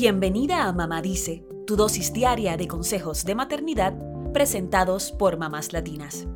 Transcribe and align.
Bienvenida 0.00 0.68
a 0.68 0.72
Mamá 0.72 1.02
Dice, 1.02 1.44
tu 1.66 1.74
dosis 1.74 2.12
diaria 2.12 2.56
de 2.56 2.68
consejos 2.68 3.24
de 3.24 3.34
maternidad 3.34 3.98
presentados 4.32 5.10
por 5.10 5.38
mamás 5.38 5.72
latinas. 5.72 6.28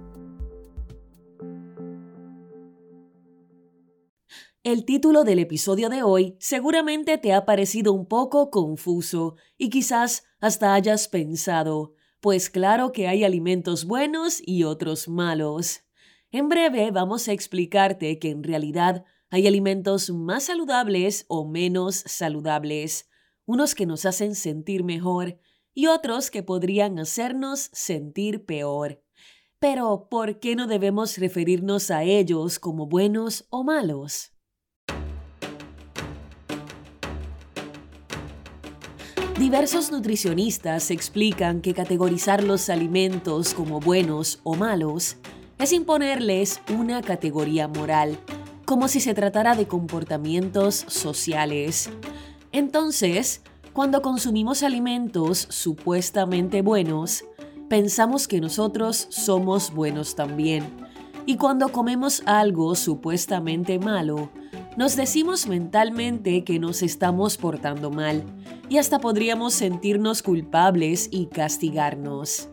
El 4.64 4.84
título 4.84 5.22
del 5.22 5.38
episodio 5.38 5.90
de 5.90 6.02
hoy 6.02 6.36
seguramente 6.40 7.18
te 7.18 7.32
ha 7.32 7.44
parecido 7.44 7.92
un 7.92 8.06
poco 8.06 8.50
confuso 8.50 9.36
y 9.56 9.70
quizás 9.70 10.24
hasta 10.40 10.74
hayas 10.74 11.06
pensado, 11.06 11.94
pues 12.20 12.50
claro 12.50 12.90
que 12.90 13.06
hay 13.06 13.22
alimentos 13.22 13.84
buenos 13.84 14.42
y 14.44 14.64
otros 14.64 15.06
malos. 15.06 15.84
En 16.32 16.48
breve 16.48 16.90
vamos 16.90 17.28
a 17.28 17.32
explicarte 17.32 18.18
que 18.18 18.30
en 18.30 18.42
realidad 18.42 19.04
hay 19.30 19.46
alimentos 19.46 20.10
más 20.10 20.42
saludables 20.42 21.26
o 21.28 21.46
menos 21.46 21.94
saludables, 21.94 23.08
unos 23.46 23.74
que 23.74 23.86
nos 23.86 24.06
hacen 24.06 24.34
sentir 24.34 24.84
mejor 24.84 25.38
y 25.74 25.86
otros 25.86 26.30
que 26.30 26.42
podrían 26.42 26.98
hacernos 26.98 27.70
sentir 27.72 28.44
peor. 28.44 29.02
Pero, 29.58 30.08
¿por 30.10 30.40
qué 30.40 30.56
no 30.56 30.66
debemos 30.66 31.18
referirnos 31.18 31.90
a 31.90 32.02
ellos 32.02 32.58
como 32.58 32.86
buenos 32.86 33.46
o 33.50 33.62
malos? 33.62 34.32
Diversos 39.38 39.90
nutricionistas 39.90 40.90
explican 40.90 41.62
que 41.62 41.74
categorizar 41.74 42.44
los 42.44 42.70
alimentos 42.70 43.54
como 43.54 43.80
buenos 43.80 44.40
o 44.44 44.54
malos 44.54 45.16
es 45.58 45.72
imponerles 45.72 46.60
una 46.76 47.02
categoría 47.02 47.66
moral, 47.66 48.18
como 48.64 48.88
si 48.88 49.00
se 49.00 49.14
tratara 49.14 49.54
de 49.54 49.66
comportamientos 49.66 50.84
sociales. 50.86 51.90
Entonces, 52.52 53.42
cuando 53.72 54.02
consumimos 54.02 54.62
alimentos 54.62 55.46
supuestamente 55.48 56.60
buenos, 56.60 57.24
pensamos 57.70 58.28
que 58.28 58.40
nosotros 58.40 59.06
somos 59.08 59.72
buenos 59.72 60.14
también. 60.14 60.64
Y 61.24 61.36
cuando 61.36 61.70
comemos 61.70 62.22
algo 62.26 62.74
supuestamente 62.74 63.78
malo, 63.78 64.30
nos 64.76 64.96
decimos 64.96 65.46
mentalmente 65.46 66.44
que 66.44 66.58
nos 66.58 66.82
estamos 66.82 67.38
portando 67.38 67.90
mal 67.90 68.24
y 68.68 68.76
hasta 68.76 68.98
podríamos 68.98 69.54
sentirnos 69.54 70.22
culpables 70.22 71.08
y 71.10 71.26
castigarnos. 71.26 72.50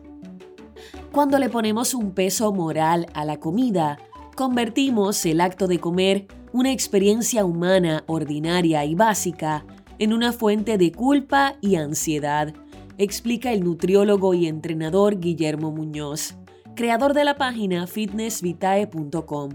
Cuando 1.12 1.38
le 1.38 1.50
ponemos 1.50 1.92
un 1.92 2.12
peso 2.12 2.52
moral 2.52 3.06
a 3.12 3.26
la 3.26 3.38
comida, 3.38 3.98
convertimos 4.36 5.26
el 5.26 5.40
acto 5.40 5.66
de 5.66 5.80
comer, 5.80 6.28
una 6.52 6.72
experiencia 6.72 7.44
humana 7.44 8.04
ordinaria 8.06 8.84
y 8.84 8.94
básica, 8.94 9.64
en 10.00 10.14
una 10.14 10.32
fuente 10.32 10.78
de 10.78 10.92
culpa 10.92 11.56
y 11.60 11.76
ansiedad, 11.76 12.54
explica 12.96 13.52
el 13.52 13.62
nutriólogo 13.62 14.32
y 14.32 14.46
entrenador 14.46 15.20
Guillermo 15.20 15.70
Muñoz, 15.72 16.36
creador 16.74 17.12
de 17.12 17.24
la 17.24 17.36
página 17.36 17.86
fitnessvitae.com. 17.86 19.50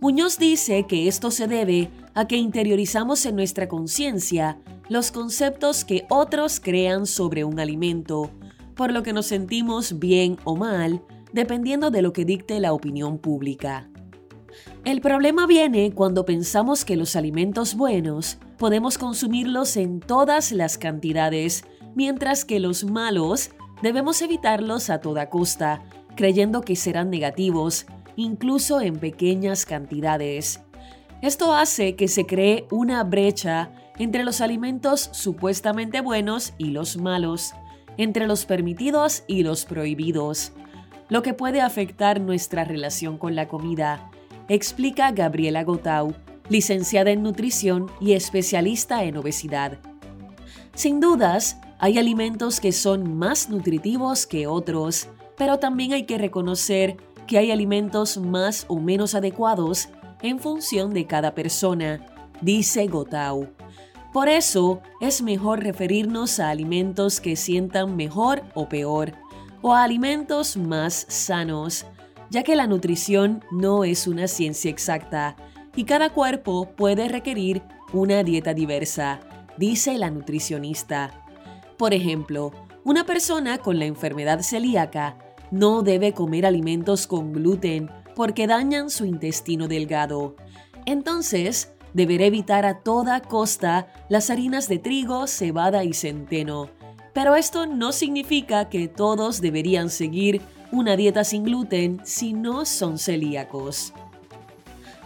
Muñoz 0.00 0.38
dice 0.38 0.86
que 0.86 1.08
esto 1.08 1.30
se 1.30 1.46
debe 1.46 1.90
a 2.14 2.26
que 2.26 2.36
interiorizamos 2.36 3.26
en 3.26 3.36
nuestra 3.36 3.68
conciencia 3.68 4.58
los 4.88 5.10
conceptos 5.10 5.84
que 5.84 6.06
otros 6.08 6.58
crean 6.58 7.04
sobre 7.04 7.44
un 7.44 7.60
alimento, 7.60 8.30
por 8.74 8.92
lo 8.92 9.02
que 9.02 9.12
nos 9.12 9.26
sentimos 9.26 9.98
bien 9.98 10.38
o 10.44 10.56
mal, 10.56 11.02
dependiendo 11.34 11.90
de 11.90 12.00
lo 12.00 12.14
que 12.14 12.24
dicte 12.24 12.60
la 12.60 12.72
opinión 12.72 13.18
pública. 13.18 13.90
El 14.84 15.00
problema 15.00 15.46
viene 15.46 15.92
cuando 15.92 16.24
pensamos 16.24 16.84
que 16.84 16.96
los 16.96 17.16
alimentos 17.16 17.74
buenos 17.74 18.38
podemos 18.58 18.98
consumirlos 18.98 19.76
en 19.76 20.00
todas 20.00 20.52
las 20.52 20.78
cantidades, 20.78 21.64
mientras 21.94 22.44
que 22.44 22.60
los 22.60 22.84
malos 22.84 23.50
debemos 23.82 24.22
evitarlos 24.22 24.90
a 24.90 25.00
toda 25.00 25.30
costa, 25.30 25.82
creyendo 26.16 26.62
que 26.62 26.76
serán 26.76 27.10
negativos, 27.10 27.86
incluso 28.16 28.80
en 28.80 28.98
pequeñas 28.98 29.66
cantidades. 29.66 30.60
Esto 31.22 31.54
hace 31.54 31.96
que 31.96 32.08
se 32.08 32.26
cree 32.26 32.66
una 32.70 33.02
brecha 33.04 33.70
entre 33.98 34.24
los 34.24 34.40
alimentos 34.40 35.08
supuestamente 35.12 36.00
buenos 36.00 36.52
y 36.58 36.66
los 36.66 36.96
malos, 36.96 37.54
entre 37.96 38.26
los 38.26 38.44
permitidos 38.44 39.24
y 39.26 39.42
los 39.42 39.64
prohibidos, 39.64 40.52
lo 41.08 41.22
que 41.22 41.34
puede 41.34 41.60
afectar 41.60 42.20
nuestra 42.20 42.64
relación 42.64 43.18
con 43.18 43.34
la 43.34 43.48
comida, 43.48 44.10
explica 44.48 45.10
Gabriela 45.12 45.64
Gotau, 45.64 46.14
licenciada 46.48 47.10
en 47.10 47.22
nutrición 47.22 47.90
y 48.00 48.12
especialista 48.12 49.04
en 49.04 49.16
obesidad. 49.16 49.78
Sin 50.74 51.00
dudas, 51.00 51.58
hay 51.78 51.98
alimentos 51.98 52.60
que 52.60 52.72
son 52.72 53.16
más 53.16 53.48
nutritivos 53.48 54.26
que 54.26 54.46
otros, 54.46 55.08
pero 55.36 55.58
también 55.58 55.92
hay 55.92 56.04
que 56.04 56.18
reconocer 56.18 56.96
que 57.26 57.38
hay 57.38 57.50
alimentos 57.50 58.18
más 58.18 58.66
o 58.68 58.78
menos 58.78 59.14
adecuados 59.14 59.88
en 60.22 60.38
función 60.38 60.92
de 60.92 61.06
cada 61.06 61.34
persona, 61.34 62.04
dice 62.40 62.86
Gotau. 62.86 63.48
Por 64.12 64.28
eso 64.28 64.80
es 65.00 65.22
mejor 65.22 65.62
referirnos 65.62 66.38
a 66.38 66.50
alimentos 66.50 67.20
que 67.20 67.36
sientan 67.36 67.96
mejor 67.96 68.42
o 68.54 68.68
peor, 68.68 69.12
o 69.60 69.74
a 69.74 69.82
alimentos 69.82 70.56
más 70.56 71.06
sanos, 71.08 71.86
ya 72.34 72.42
que 72.42 72.56
la 72.56 72.66
nutrición 72.66 73.44
no 73.52 73.84
es 73.84 74.08
una 74.08 74.26
ciencia 74.26 74.68
exacta 74.68 75.36
y 75.76 75.84
cada 75.84 76.10
cuerpo 76.10 76.68
puede 76.74 77.06
requerir 77.06 77.62
una 77.92 78.24
dieta 78.24 78.54
diversa, 78.54 79.20
dice 79.56 79.96
la 79.98 80.10
nutricionista. 80.10 81.24
Por 81.78 81.94
ejemplo, 81.94 82.50
una 82.82 83.06
persona 83.06 83.58
con 83.58 83.78
la 83.78 83.84
enfermedad 83.84 84.40
celíaca 84.40 85.16
no 85.52 85.82
debe 85.82 86.12
comer 86.12 86.44
alimentos 86.44 87.06
con 87.06 87.32
gluten 87.32 87.88
porque 88.16 88.48
dañan 88.48 88.90
su 88.90 89.04
intestino 89.04 89.68
delgado. 89.68 90.34
Entonces, 90.86 91.72
deberá 91.92 92.24
evitar 92.24 92.66
a 92.66 92.80
toda 92.80 93.20
costa 93.20 93.86
las 94.08 94.28
harinas 94.30 94.66
de 94.66 94.80
trigo, 94.80 95.28
cebada 95.28 95.84
y 95.84 95.92
centeno. 95.92 96.68
Pero 97.12 97.36
esto 97.36 97.66
no 97.66 97.92
significa 97.92 98.68
que 98.68 98.88
todos 98.88 99.40
deberían 99.40 99.88
seguir 99.88 100.42
una 100.74 100.96
dieta 100.96 101.24
sin 101.24 101.44
gluten 101.44 102.00
si 102.04 102.32
no 102.32 102.64
son 102.64 102.98
celíacos. 102.98 103.92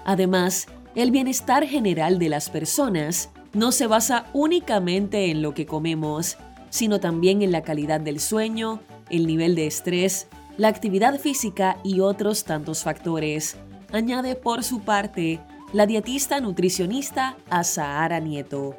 Además, 0.04 0.66
el 0.94 1.10
bienestar 1.10 1.66
general 1.66 2.18
de 2.18 2.30
las 2.30 2.48
personas 2.48 3.30
no 3.52 3.70
se 3.70 3.86
basa 3.86 4.26
únicamente 4.32 5.30
en 5.30 5.42
lo 5.42 5.52
que 5.52 5.66
comemos, 5.66 6.38
sino 6.70 7.00
también 7.00 7.42
en 7.42 7.52
la 7.52 7.62
calidad 7.62 8.00
del 8.00 8.18
sueño, 8.18 8.80
el 9.10 9.26
nivel 9.26 9.54
de 9.54 9.66
estrés, 9.66 10.28
la 10.56 10.68
actividad 10.68 11.20
física 11.20 11.78
y 11.84 12.00
otros 12.00 12.44
tantos 12.44 12.82
factores, 12.82 13.56
añade 13.92 14.34
por 14.34 14.64
su 14.64 14.80
parte 14.80 15.40
la 15.72 15.86
dietista 15.86 16.40
nutricionista 16.40 17.36
Azahara 17.50 18.20
Nieto. 18.20 18.74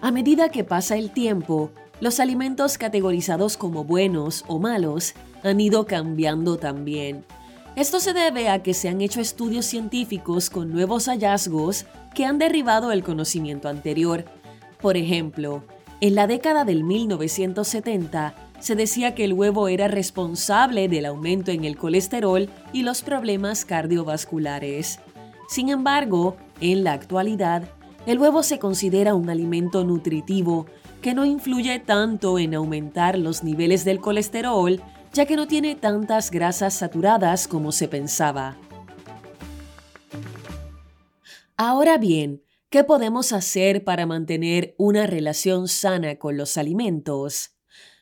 A 0.00 0.12
medida 0.12 0.48
que 0.48 0.64
pasa 0.64 0.96
el 0.96 1.10
tiempo, 1.10 1.70
los 2.00 2.20
alimentos 2.20 2.78
categorizados 2.78 3.56
como 3.56 3.84
buenos 3.84 4.44
o 4.46 4.58
malos 4.58 5.14
han 5.42 5.60
ido 5.60 5.86
cambiando 5.86 6.56
también. 6.56 7.24
Esto 7.76 8.00
se 8.00 8.12
debe 8.12 8.48
a 8.48 8.62
que 8.62 8.74
se 8.74 8.88
han 8.88 9.00
hecho 9.00 9.20
estudios 9.20 9.64
científicos 9.66 10.50
con 10.50 10.72
nuevos 10.72 11.06
hallazgos 11.06 11.86
que 12.14 12.24
han 12.24 12.38
derribado 12.38 12.92
el 12.92 13.02
conocimiento 13.02 13.68
anterior. 13.68 14.24
Por 14.80 14.96
ejemplo, 14.96 15.62
en 16.00 16.14
la 16.14 16.26
década 16.26 16.64
del 16.64 16.82
1970 16.82 18.34
se 18.58 18.74
decía 18.74 19.14
que 19.14 19.24
el 19.24 19.32
huevo 19.32 19.68
era 19.68 19.88
responsable 19.88 20.88
del 20.88 21.06
aumento 21.06 21.50
en 21.50 21.64
el 21.64 21.76
colesterol 21.76 22.48
y 22.72 22.82
los 22.82 23.02
problemas 23.02 23.64
cardiovasculares. 23.64 24.98
Sin 25.48 25.68
embargo, 25.68 26.36
en 26.60 26.84
la 26.84 26.92
actualidad, 26.92 27.64
el 28.06 28.18
huevo 28.18 28.42
se 28.42 28.58
considera 28.58 29.14
un 29.14 29.30
alimento 29.30 29.84
nutritivo 29.84 30.66
que 31.02 31.14
no 31.14 31.24
influye 31.24 31.78
tanto 31.78 32.38
en 32.38 32.54
aumentar 32.54 33.18
los 33.18 33.42
niveles 33.42 33.84
del 33.84 34.00
colesterol 34.00 34.82
ya 35.12 35.26
que 35.26 35.36
no 35.36 35.46
tiene 35.46 35.74
tantas 35.74 36.30
grasas 36.30 36.74
saturadas 36.74 37.48
como 37.48 37.72
se 37.72 37.88
pensaba. 37.88 38.56
Ahora 41.56 41.98
bien, 41.98 42.42
¿qué 42.70 42.84
podemos 42.84 43.32
hacer 43.32 43.84
para 43.84 44.06
mantener 44.06 44.74
una 44.78 45.06
relación 45.06 45.68
sana 45.68 46.16
con 46.16 46.36
los 46.36 46.56
alimentos? 46.56 47.56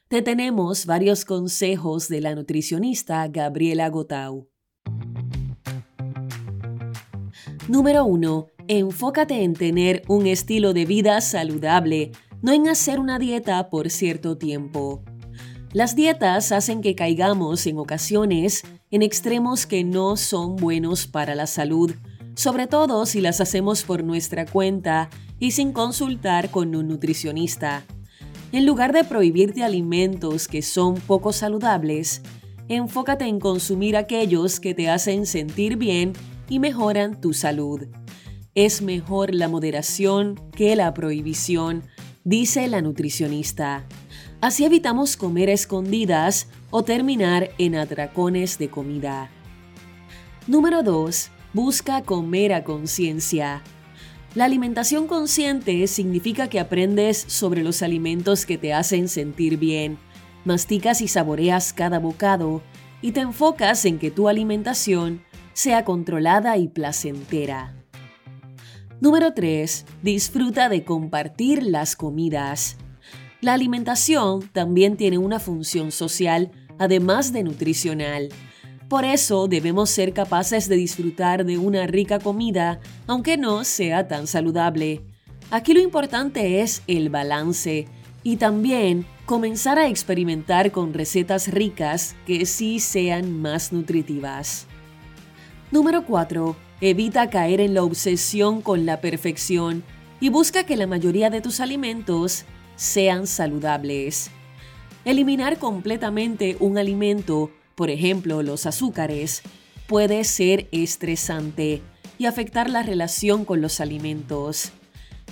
Te 0.09 0.23
tenemos 0.23 0.87
varios 0.87 1.25
consejos 1.25 2.09
de 2.09 2.21
la 2.21 2.35
nutricionista 2.35 3.27
Gabriela 3.29 3.89
Gotau. 3.89 4.49
Número 7.69 8.05
1. 8.07 8.47
Enfócate 8.69 9.43
en 9.43 9.55
tener 9.55 10.03
un 10.09 10.27
estilo 10.27 10.73
de 10.73 10.87
vida 10.87 11.21
saludable, 11.21 12.13
no 12.41 12.53
en 12.53 12.69
hacer 12.69 13.01
una 13.01 13.19
dieta 13.19 13.69
por 13.69 13.91
cierto 13.91 14.39
tiempo. 14.39 15.03
Las 15.73 15.95
dietas 15.95 16.51
hacen 16.51 16.81
que 16.81 16.95
caigamos 16.95 17.67
en 17.67 17.79
ocasiones 17.79 18.65
en 18.91 19.03
extremos 19.03 19.67
que 19.67 19.85
no 19.85 20.17
son 20.17 20.57
buenos 20.57 21.07
para 21.07 21.35
la 21.35 21.47
salud, 21.47 21.95
sobre 22.35 22.67
todo 22.67 23.05
si 23.05 23.21
las 23.21 23.43
hacemos 23.43 23.83
por 23.83 24.03
nuestra 24.03 24.47
cuenta 24.47 25.11
y 25.39 25.51
sin 25.51 25.73
consultar 25.73 26.51
con 26.51 26.75
un 26.75 26.89
nutricionista. 26.89 27.85
En 28.51 28.65
lugar 28.65 28.95
de 28.95 29.05
prohibirte 29.05 29.63
alimentos 29.63 30.49
que 30.49 30.63
son 30.63 30.95
poco 30.95 31.35
saludables, 31.35 32.23
enfócate 32.69 33.27
en 33.27 33.39
consumir 33.39 33.99
aquellos 33.99 34.61
que 34.61 34.73
te 34.73 34.89
hacen 34.89 35.27
sentir 35.27 35.77
bien 35.77 36.15
y 36.49 36.61
mejoran 36.61 37.21
tu 37.21 37.35
salud. 37.35 37.89
Es 38.55 38.81
mejor 38.81 39.35
la 39.35 39.49
moderación 39.49 40.41
que 40.53 40.75
la 40.77 40.95
prohibición, 40.95 41.83
dice 42.25 42.69
la 42.69 42.81
nutricionista. 42.81 43.87
Así 44.41 44.65
evitamos 44.65 45.17
comer 45.17 45.49
escondidas 45.49 46.49
o 46.71 46.83
terminar 46.85 47.51
en 47.59 47.75
atracones 47.75 48.59
de 48.59 48.69
comida. 48.69 49.31
Número 50.47 50.83
2. 50.83 51.31
Busca 51.53 52.03
comer 52.03 52.53
a 52.53 52.65
conciencia. 52.65 53.63
La 54.35 54.45
alimentación 54.45 55.07
consciente 55.07 55.87
significa 55.87 56.49
que 56.49 56.61
aprendes 56.61 57.25
sobre 57.27 57.63
los 57.63 57.83
alimentos 57.83 58.47
que 58.47 58.59
te 58.59 58.73
hacen 58.73 59.09
sentir 59.09 59.57
bien, 59.57 59.99
masticas 60.45 61.01
y 61.01 61.09
saboreas 61.09 61.73
cada 61.73 61.99
bocado 61.99 62.63
y 63.03 63.13
te 63.13 63.21
enfocas 63.21 63.85
en 63.85 63.99
que 63.99 64.11
tu 64.11 64.29
alimentación 64.29 65.23
sea 65.53 65.85
controlada 65.85 66.57
y 66.57 66.69
placentera. 66.69 67.75
Número 69.01 69.33
3. 69.33 69.87
Disfruta 70.03 70.69
de 70.69 70.85
compartir 70.85 71.63
las 71.63 71.97
comidas. 71.97 72.77
La 73.41 73.53
alimentación 73.53 74.49
también 74.53 74.97
tiene 74.97 75.17
una 75.17 75.39
función 75.39 75.93
social, 75.93 76.51
además 76.77 77.33
de 77.33 77.45
nutricional. 77.45 78.31
Por 78.89 79.05
eso 79.05 79.47
debemos 79.47 79.91
ser 79.91 80.13
capaces 80.13 80.69
de 80.69 80.75
disfrutar 80.75 81.45
de 81.45 81.57
una 81.57 81.87
rica 81.87 82.19
comida, 82.19 82.81
aunque 83.07 83.37
no 83.37 83.63
sea 83.63 84.09
tan 84.09 84.27
saludable. 84.27 85.03
Aquí 85.53 85.73
lo 85.73 85.81
importante 85.81 86.63
es 86.63 86.83
el 86.89 87.11
balance 87.11 87.87
y 88.25 88.37
también 88.39 89.07
comenzar 89.25 89.79
a 89.79 89.87
experimentar 89.87 90.73
con 90.73 90.93
recetas 90.93 91.47
ricas 91.47 92.17
que 92.27 92.45
sí 92.45 92.81
sean 92.81 93.41
más 93.41 93.73
nutritivas. 93.73 94.67
Número 95.71 96.05
4. 96.05 96.57
Evita 96.81 97.31
caer 97.31 97.61
en 97.61 97.75
la 97.75 97.85
obsesión 97.85 98.63
con 98.63 98.85
la 98.85 99.01
perfección 99.01 99.85
y 100.19 100.29
busca 100.31 100.65
que 100.65 100.77
la 100.77 100.89
mayoría 100.89 101.31
de 101.31 101.41
tus 101.41 101.61
alimentos 101.61 102.45
sean 102.79 103.27
saludables. 103.27 104.31
Eliminar 105.05 105.59
completamente 105.59 106.57
un 106.61 106.79
alimento, 106.79 107.51
por 107.75 107.91
ejemplo 107.91 108.43
los 108.43 108.67
azúcares, 108.67 109.43
puede 109.89 110.23
ser 110.25 110.69
estresante 110.71 111.83
y 112.19 112.27
afectar 112.27 112.71
la 112.71 112.83
relación 112.83 113.45
con 113.45 113.61
los 113.61 113.81
alimentos. 113.81 114.73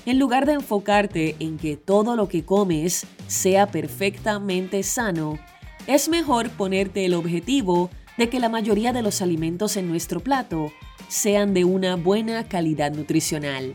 En 0.06 0.19
lugar 0.19 0.44
de 0.44 0.54
enfocarte 0.54 1.37
en 1.38 1.56
que 1.56 1.76
todo 1.76 2.16
lo 2.16 2.28
que 2.28 2.44
comes 2.44 3.06
sea 3.28 3.70
perfectamente 3.70 4.82
sano, 4.82 5.38
es 5.87 6.08
mejor 6.08 6.50
ponerte 6.50 7.04
el 7.04 7.14
objetivo 7.14 7.90
de 8.19 8.28
que 8.28 8.40
la 8.40 8.49
mayoría 8.49 8.92
de 8.92 9.02
los 9.02 9.22
alimentos 9.22 9.76
en 9.76 9.88
nuestro 9.88 10.20
plato 10.20 10.72
sean 11.08 11.54
de 11.54 11.64
una 11.64 11.94
buena 11.94 12.49
calidad 12.49 12.92
nutricional. 12.92 13.75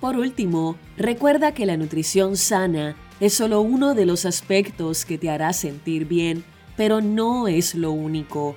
Por 0.00 0.16
último, 0.16 0.76
recuerda 0.96 1.52
que 1.52 1.66
la 1.66 1.76
nutrición 1.76 2.36
sana 2.36 2.96
es 3.20 3.34
solo 3.34 3.60
uno 3.60 3.94
de 3.94 4.06
los 4.06 4.24
aspectos 4.24 5.04
que 5.04 5.18
te 5.18 5.28
hará 5.28 5.52
sentir 5.52 6.06
bien, 6.06 6.42
pero 6.76 7.02
no 7.02 7.48
es 7.48 7.74
lo 7.74 7.92
único. 7.92 8.56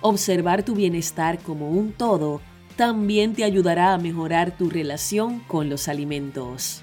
Observar 0.00 0.64
tu 0.64 0.74
bienestar 0.74 1.38
como 1.38 1.70
un 1.70 1.92
todo 1.92 2.40
también 2.74 3.34
te 3.34 3.44
ayudará 3.44 3.94
a 3.94 3.98
mejorar 3.98 4.56
tu 4.56 4.70
relación 4.70 5.38
con 5.40 5.68
los 5.68 5.86
alimentos. 5.86 6.82